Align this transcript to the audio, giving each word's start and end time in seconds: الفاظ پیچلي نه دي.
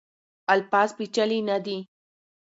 الفاظ 0.53 0.89
پیچلي 0.97 1.39
نه 1.49 1.57
دي. 1.65 1.77